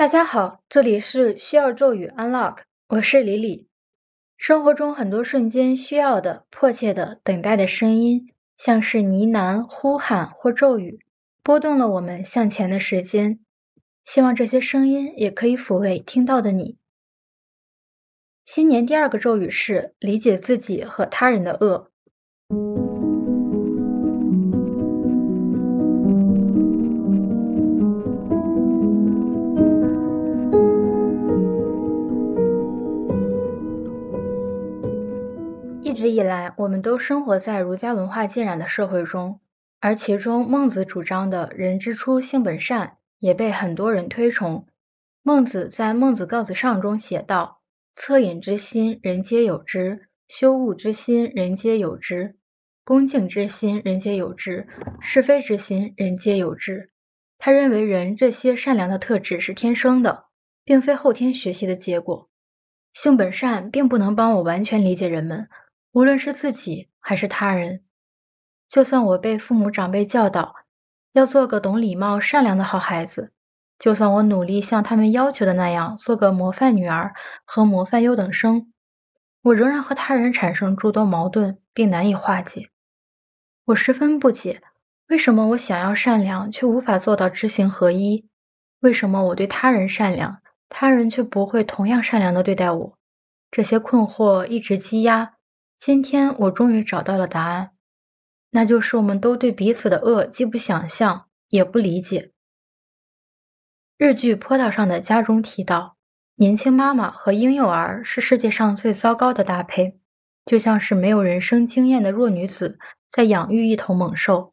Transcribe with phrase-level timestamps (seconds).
[0.00, 3.68] 大家好，这里是需要咒语 Unlock，我是李李。
[4.38, 11.00] 生活中很多瞬间需要的、迫切的、等待的声音，像是呢喃、呼喊或咒语，
[11.42, 13.40] 拨动了我们向前的时间。
[14.02, 16.78] 希望这些声音也可以抚慰听到的你。
[18.46, 21.90] 新年第二个咒语是理解自己和他人的恶。
[36.10, 39.40] 以来，我们都生活在儒家文化浸染的社会中，
[39.80, 44.66] 而其中孟子主张的“人之初，性本善”也被很多人推崇。
[45.22, 47.60] 孟子在《孟子告子上》中写道
[47.96, 52.34] ：“恻隐之心，人皆有之；羞恶之心，人皆有之；
[52.84, 54.66] 恭敬之心，人皆有之；
[55.00, 56.90] 是非之心，人皆有之。”
[57.38, 60.24] 他认为人这些善良的特质是天生的，
[60.64, 62.28] 并非后天学习的结果。
[62.92, 65.48] 性本善并不能帮我完全理解人们。
[65.92, 67.82] 无论是自己还是他人，
[68.68, 70.54] 就算我被父母长辈教导
[71.12, 73.32] 要做个懂礼貌、善良的好孩子，
[73.78, 77.12] 就算我努力像他们要求的那样做个模范女儿
[77.44, 78.72] 和模范优等生，
[79.42, 82.70] 我仍然和他人产生诸多矛盾，并难以化解。
[83.64, 84.62] 我十分不解，
[85.08, 88.28] 为什么我想要善良却无法做到知行合一？
[88.80, 92.98] 为什么我对他人善良，他人却不会同样善良的对待我？
[93.50, 95.34] 这些困惑一直积压。
[95.80, 97.70] 今天我终于找到了答案，
[98.50, 102.32] 那就是我们都对彼此的恶既不想象也不理解。
[103.96, 105.96] 日剧《坡道上的家》中提到，
[106.34, 109.98] 年轻妈妈和婴幼儿是世界上最糟糕的搭配，
[110.44, 112.78] 就像是没有人生经验的弱女子
[113.10, 114.52] 在养育一头猛兽。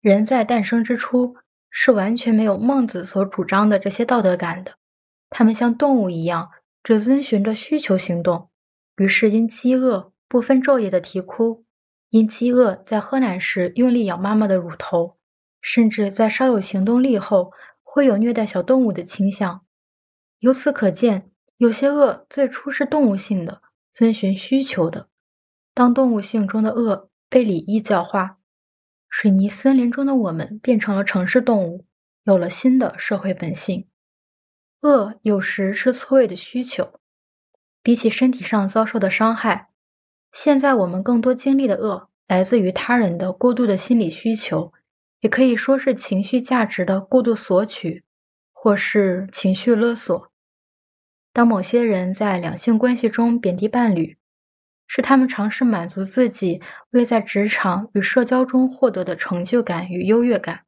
[0.00, 1.34] 人在诞生之初
[1.70, 4.76] 是完全没有孟子所主张的这些道德感的，
[5.28, 6.50] 他们像动物一样，
[6.84, 8.48] 只遵循着需求行动，
[8.98, 10.12] 于是因饥饿。
[10.28, 11.64] 不分昼夜的啼哭，
[12.10, 15.18] 因饥饿在喝奶时用力咬妈妈的乳头，
[15.60, 17.52] 甚至在稍有行动力后
[17.82, 19.64] 会有虐待小动物的倾向。
[20.40, 23.62] 由此可见，有些恶最初是动物性的，
[23.92, 25.08] 遵循需求的。
[25.72, 28.38] 当动物性中的恶被礼仪教化，
[29.08, 31.86] 水泥森林中的我们变成了城市动物，
[32.24, 33.88] 有了新的社会本性。
[34.82, 37.00] 恶有时是错位的需求，
[37.82, 39.70] 比起身体上遭受的伤害。
[40.36, 44.70] 现在我们更多经历的恶，来自于他人的过度的心理需求，
[45.20, 48.04] 也可以说是情绪价值的过度索取，
[48.52, 50.30] 或是情绪勒索。
[51.32, 54.18] 当某些人在两性关系中贬低伴侣，
[54.86, 56.60] 是他们尝试满足自己
[56.90, 60.58] 未在职场与社交中获得的成就感与优越感；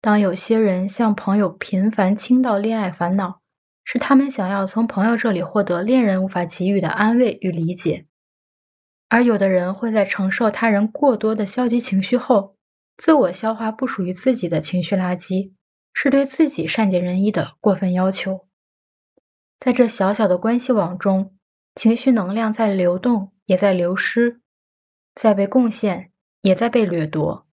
[0.00, 3.40] 当有些人向朋友频繁倾倒恋爱烦恼，
[3.82, 8.06] 是他们想要从朋友这里获得恋人无法给予的安慰与理解。
[9.10, 12.54] 而有的人会在承受他人过多的消极情绪后，
[12.96, 15.52] 自我消化不属于自己的情绪垃圾，
[15.92, 18.46] 是对自己善解人意的过分要求。
[19.58, 21.34] 在这小小的关系网中，
[21.74, 24.40] 情绪能量在流动，也在流失，
[25.16, 27.48] 在被贡献，也在被掠夺。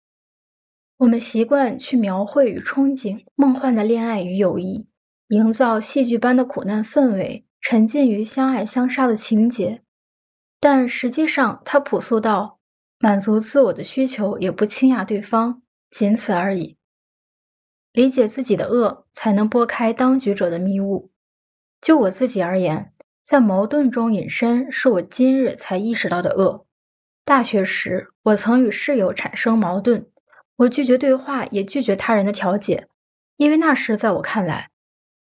[0.97, 4.87] 我们习惯去描绘与憧憬梦幻的恋爱与友谊，
[5.29, 9.81] 营造戏剧般的苦难氛围，沉浸于相爱相杀的情节。
[10.59, 12.59] 但实际上，他朴素到
[12.99, 16.77] 满足自我的需求，也不倾轧对方，仅此而已。
[17.93, 21.11] 理解自己的恶，才能拨开当局者的迷雾。
[21.79, 22.91] 就我自己而言，
[23.23, 26.65] 在矛盾中隐身，是我今日才意识到的恶。
[27.23, 30.07] 大学时，我曾与室友产生矛盾，
[30.55, 32.87] 我拒绝对话，也拒绝他人的调解，
[33.35, 34.71] 因为那时在我看来，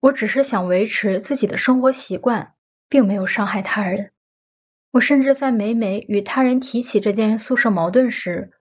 [0.01, 2.55] 我只是想维持自己的生活习惯，
[2.89, 4.13] 并没有伤害他人。
[4.95, 8.53] 我甚至在每每与他人提起这件宿舍矛盾时，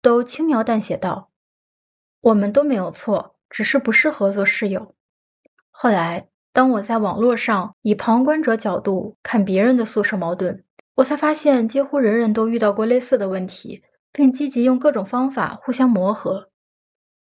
[0.00, 1.30] 都轻描淡写道
[2.22, 4.94] ：“我们都没有错，只是不适合做室友。”
[5.72, 10.62] 后来，当我在网络上以旁观者角度看别人的宿舍矛盾，
[10.94, 13.82] 我才发现几乎人人都遇到过类似的问题，
[14.12, 16.50] 并积极用各种方法互相磨合。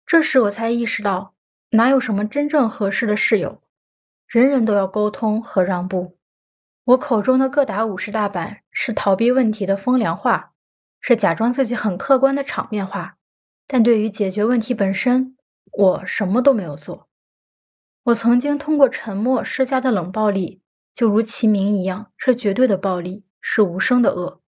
[0.05, 1.33] 这时，我才意识到，
[1.71, 3.63] 哪有什么真正合适的室友，
[4.27, 6.14] 人人都要沟通和让步。
[6.85, 10.53] 我口中的各打五十大板是逃避问题的风凉话，
[11.01, 13.17] 是假装自己很客观的场面话。
[13.65, 15.35] 但对于解决问题本身，
[15.71, 17.09] 我什么都没有做。
[18.03, 20.61] 我曾经通过沉默施加的冷暴力，
[20.93, 24.43] 就如其名一样，是绝对的暴力，是无声的恶。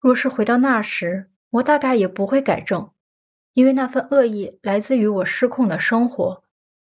[0.00, 2.90] 若是回到那时，我大概也不会改正，
[3.52, 6.42] 因为那份恶意来自于我失控的生活，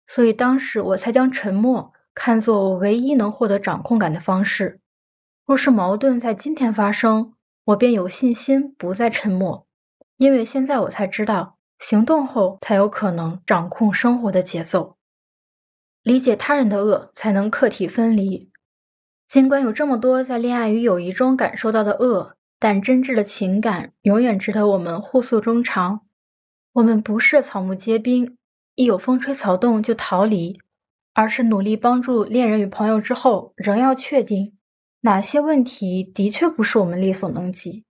[0.06, 4.80] 所以当时我才将沉默看作我唯一能获得掌控感的方式。
[5.46, 9.66] 若是矛盾在今天发生，我便有信心不再沉默，
[10.16, 14.96] 因为现在我才知道，行动后才有可能掌控生活的节奏。
[16.02, 18.50] 理解他人的恶，才能客体分离。
[19.28, 26.02] 尽管有这么多在恋爱与友谊中感受到的恶，但真挚的情感永远值得我们互诉衷肠。
[26.74, 28.36] 我们不是草木皆兵，
[28.74, 30.60] 一有风吹草动就逃离，
[31.14, 34.54] 而是努力帮助恋人与朋友之后，仍要确定
[35.02, 37.84] 哪些问题的确不是我们力所能及。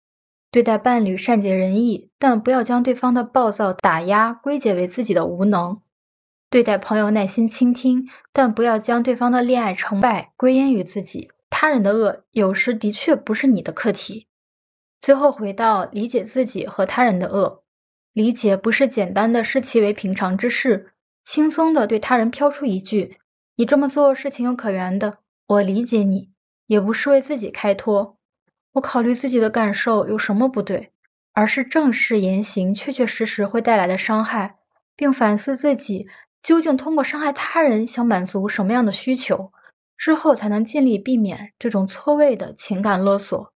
[0.52, 5.82] 对待伴侣善解人意，但不要将对方的暴躁打压归结为自己的无能。
[6.50, 11.30] 对待朋友耐心倾听，但不要将对方的恋爱成败归因于自己。
[11.52, 14.28] 他人的恶有时的确不是你的课题。
[15.02, 17.64] 最后回到理解自己和他人的恶，
[18.14, 20.94] 理解不是简单的视其为平常之事，
[21.30, 23.20] 轻松的对他人飘出一句
[23.58, 26.32] “你这么做是情有可原的，我理解你”，
[26.66, 28.18] 也不是为自己开脱，
[28.72, 30.92] 我考虑自己的感受有什么不对，
[31.34, 34.56] 而是正视言行确确实实会带来的伤害，
[34.96, 36.08] 并反思自己。
[36.42, 39.52] 究竟通过伤害他人想满足什么样的需求？
[39.96, 43.54] 之后才能尽力避免这种错位的情感勒索。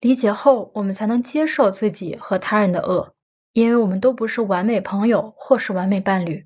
[0.00, 3.12] 理解后，我们才能接受自己和他人的恶，
[3.52, 6.45] 因为我们都不是完美朋友或是完美伴侣。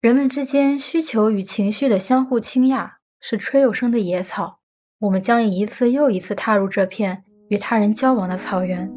[0.00, 2.88] 人们之间需求与情绪的相互倾轧，
[3.20, 4.60] 是吹有声的野草。
[4.98, 8.90] 我们将一次又一次踏入这片与他人交往的草原。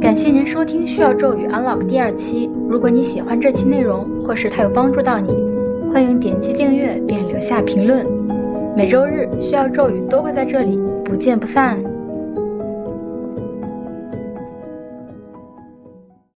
[0.00, 2.50] 感谢您收听《需要咒语 Unlock》第二期。
[2.68, 5.32] 如果你喜欢这期内容，或是它有帮助到你，
[5.92, 8.04] 欢迎点击订阅并留下评论。
[8.76, 11.80] 每周日需要咒语都会在这里，不见不散。